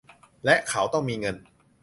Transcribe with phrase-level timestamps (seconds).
[0.45, 1.35] และ เขาต้องมีเงิน